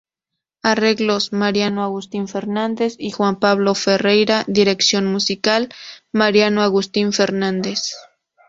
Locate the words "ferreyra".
3.75-4.45